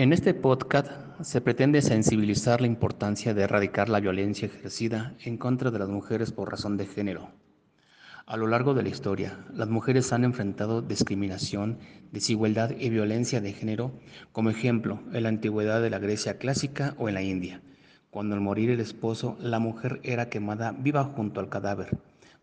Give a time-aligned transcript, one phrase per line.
[0.00, 5.70] En este podcast se pretende sensibilizar la importancia de erradicar la violencia ejercida en contra
[5.70, 7.28] de las mujeres por razón de género.
[8.24, 11.80] A lo largo de la historia, las mujeres han enfrentado discriminación,
[12.12, 13.92] desigualdad y violencia de género,
[14.32, 17.60] como ejemplo en la antigüedad de la Grecia clásica o en la India,
[18.08, 21.98] cuando al morir el esposo, la mujer era quemada viva junto al cadáver,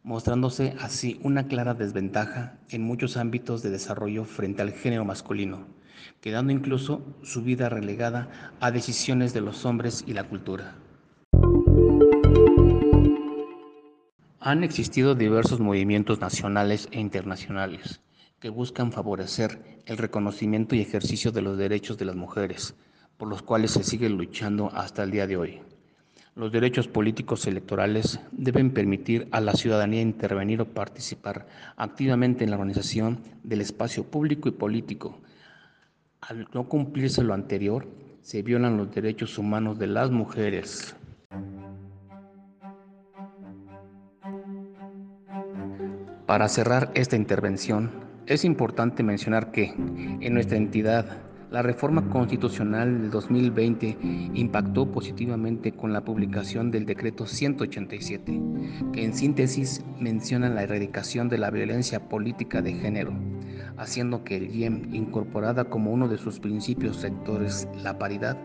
[0.08, 5.78] mostrándose así una clara desventaja en muchos ámbitos de desarrollo frente al género masculino
[6.22, 10.76] quedando incluso su vida relegada a decisiones de los hombres y la cultura.
[14.40, 18.02] Han existido diversos movimientos nacionales e internacionales
[18.40, 22.76] que buscan favorecer el reconocimiento y ejercicio de los derechos de las mujeres,
[23.18, 25.62] por los cuales se sigue luchando hasta el día de hoy.
[26.38, 32.58] Los derechos políticos electorales deben permitir a la ciudadanía intervenir o participar activamente en la
[32.58, 35.20] organización del espacio público y político,
[36.22, 37.88] al no cumplirse lo anterior,
[38.22, 40.96] se violan los derechos humanos de las mujeres.
[46.28, 47.90] Para cerrar esta intervención,
[48.28, 51.18] es importante mencionar que en nuestra entidad
[51.52, 53.98] la reforma constitucional del 2020
[54.34, 58.42] impactó positivamente con la publicación del decreto 187,
[58.92, 63.14] que en síntesis menciona la erradicación de la violencia política de género,
[63.78, 68.38] haciendo que el IEM, incorporada como uno de sus principios sectores la paridad,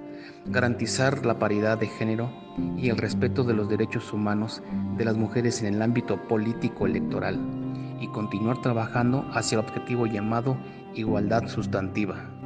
[0.46, 2.30] garantizar la paridad de género
[2.76, 4.62] y el respeto de los derechos humanos
[4.96, 7.40] de las mujeres en el ámbito político electoral
[8.00, 10.56] y continuar trabajando hacia el objetivo llamado
[10.94, 12.41] igualdad sustantiva.